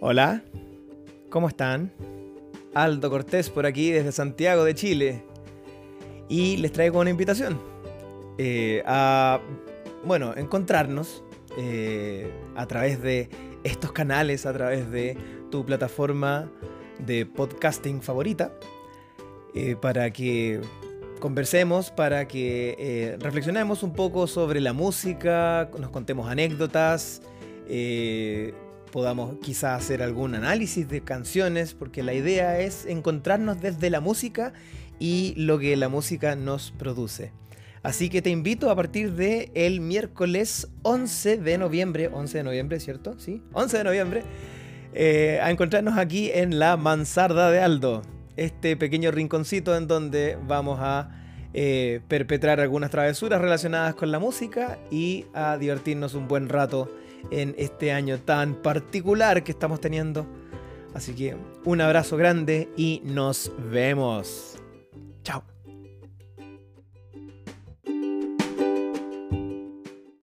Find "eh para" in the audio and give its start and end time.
19.52-20.12